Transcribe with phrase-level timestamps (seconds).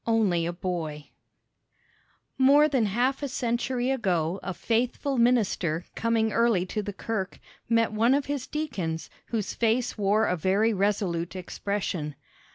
[0.07, 1.11] ONLY A BOY
[2.35, 7.39] More than half a century ago a faithful minister coming early to the kirk,
[7.69, 12.15] met one of his deacons, whose face wore a very resolute expression.